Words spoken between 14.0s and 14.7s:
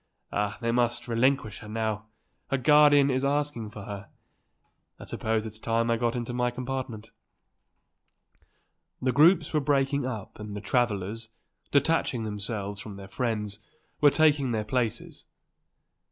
taking their